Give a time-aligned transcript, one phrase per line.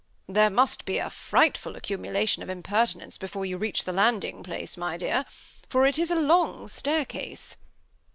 [0.37, 4.75] "There must be a frightful accumulation of imper tinence before you reach the landing place,
[4.75, 5.25] my dear;
[5.69, 7.55] for it is a long staircase."